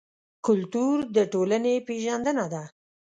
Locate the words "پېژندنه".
1.87-2.45